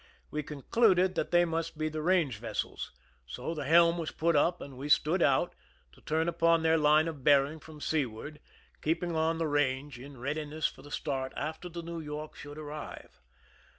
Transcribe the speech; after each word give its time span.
We 0.31 0.41
concluded 0.41 1.13
that 1.13 1.29
they 1.29 1.45
must 1.45 1.77
be 1.77 1.87
the 1.87 2.01
range 2.01 2.39
vessels; 2.39 2.91
so 3.27 3.53
the 3.53 3.65
helm 3.65 3.99
was 3.99 4.09
put 4.09 4.35
up, 4.35 4.59
and 4.59 4.75
we 4.75 4.89
stood 4.89 5.21
out, 5.21 5.53
to 5.91 6.01
turn 6.01 6.27
upon 6.27 6.63
their 6.63 6.75
line 6.79 7.07
of 7.07 7.23
bearing 7.23 7.59
from 7.59 7.79
seaward, 7.79 8.39
keeping 8.81 9.15
on 9.15 9.37
the 9.37 9.45
range, 9.45 9.99
in 9.99 10.17
readiness 10.17 10.65
for 10.65 10.81
the 10.81 10.89
start 10.89 11.33
after 11.35 11.69
the 11.69 11.83
Neiv 11.83 12.03
York 12.03 12.35
should 12.35 12.57
arrive. 12.57 13.21